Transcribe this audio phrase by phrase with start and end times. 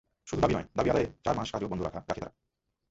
[0.27, 2.29] শুধু দাবি নয়, দাবি আদায়ে চার মাস কাজও বন্ধ রাখে তারা।